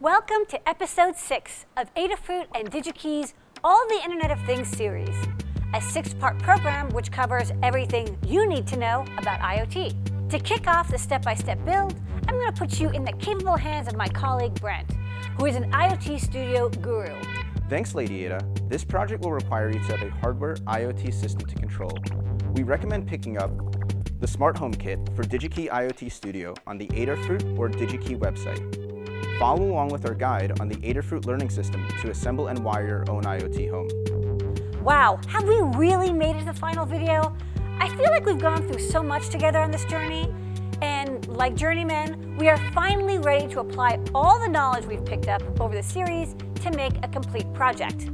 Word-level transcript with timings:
Welcome 0.00 0.46
to 0.50 0.68
episode 0.68 1.16
six 1.16 1.66
of 1.76 1.92
Adafruit 1.96 2.46
and 2.54 2.70
DigiKey's 2.70 3.34
All 3.64 3.84
the 3.88 4.00
Internet 4.04 4.30
of 4.30 4.40
Things 4.46 4.68
series, 4.68 5.16
a 5.74 5.80
six 5.80 6.14
part 6.14 6.38
program 6.38 6.88
which 6.90 7.10
covers 7.10 7.50
everything 7.64 8.16
you 8.24 8.48
need 8.48 8.64
to 8.68 8.76
know 8.76 9.04
about 9.16 9.40
IoT. 9.40 10.28
To 10.30 10.38
kick 10.38 10.68
off 10.68 10.88
the 10.88 10.98
step 10.98 11.24
by 11.24 11.34
step 11.34 11.58
build, 11.64 12.00
I'm 12.28 12.36
going 12.36 12.46
to 12.46 12.56
put 12.56 12.78
you 12.78 12.90
in 12.90 13.04
the 13.04 13.10
capable 13.14 13.56
hands 13.56 13.88
of 13.88 13.96
my 13.96 14.06
colleague 14.06 14.54
Brent, 14.60 14.88
who 15.36 15.46
is 15.46 15.56
an 15.56 15.68
IoT 15.72 16.20
studio 16.20 16.68
guru. 16.68 17.20
Thanks, 17.68 17.96
Lady 17.96 18.24
Ada. 18.24 18.46
This 18.68 18.84
project 18.84 19.24
will 19.24 19.32
require 19.32 19.68
you 19.68 19.80
to 19.80 19.96
have 19.96 20.06
a 20.06 20.10
hardware 20.20 20.54
IoT 20.58 21.12
system 21.12 21.44
to 21.44 21.56
control. 21.56 21.98
We 22.52 22.62
recommend 22.62 23.08
picking 23.08 23.36
up 23.36 23.50
the 24.20 24.28
Smart 24.28 24.56
Home 24.58 24.74
Kit 24.74 25.00
for 25.16 25.24
DigiKey 25.24 25.68
IoT 25.68 26.12
Studio 26.12 26.54
on 26.68 26.78
the 26.78 26.86
Adafruit 26.88 27.58
or 27.58 27.68
DigiKey 27.68 28.16
website. 28.16 28.87
Follow 29.38 29.70
along 29.70 29.88
with 29.90 30.04
our 30.06 30.14
guide 30.14 30.60
on 30.60 30.68
the 30.68 30.76
Adafruit 30.76 31.26
Learning 31.26 31.48
System 31.48 31.86
to 32.02 32.10
assemble 32.10 32.48
and 32.48 32.58
wire 32.58 32.86
your 32.86 33.10
own 33.10 33.22
IoT 33.22 33.70
home. 33.70 33.88
Wow, 34.82 35.20
have 35.28 35.44
we 35.44 35.60
really 35.76 36.12
made 36.12 36.36
it 36.36 36.40
to 36.40 36.44
the 36.46 36.54
final 36.54 36.84
video? 36.84 37.36
I 37.78 37.88
feel 37.90 38.10
like 38.10 38.24
we've 38.24 38.40
gone 38.40 38.66
through 38.66 38.80
so 38.80 39.02
much 39.02 39.28
together 39.28 39.60
on 39.60 39.70
this 39.70 39.84
journey, 39.84 40.32
and 40.82 41.26
like 41.28 41.54
journeymen, 41.54 42.36
we 42.36 42.48
are 42.48 42.58
finally 42.72 43.18
ready 43.18 43.46
to 43.48 43.60
apply 43.60 44.00
all 44.14 44.40
the 44.40 44.48
knowledge 44.48 44.86
we've 44.86 45.04
picked 45.04 45.28
up 45.28 45.42
over 45.60 45.74
the 45.74 45.82
series 45.82 46.34
to 46.62 46.70
make 46.72 46.94
a 47.02 47.08
complete 47.08 47.52
project. 47.52 48.10